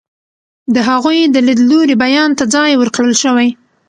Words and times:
د 0.73 0.75
هغوی 0.89 1.19
د 1.23 1.37
لیدلوري 1.47 1.95
بیان 2.03 2.29
ته 2.37 2.43
ځای 2.55 2.71
ورکړل 2.77 3.13
شوی. 3.23 3.49